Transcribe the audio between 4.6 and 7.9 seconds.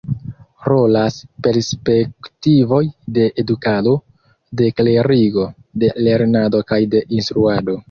de klerigo, de lernado kaj de instruado.